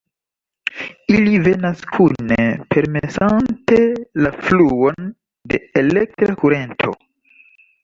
Ili 1.15 1.33
venas 1.47 1.83
kune 1.97 2.47
permesante 2.77 3.79
la 4.25 4.33
fluon 4.41 4.99
de 5.53 5.63
elektra 5.85 6.41
kurento. 6.43 6.99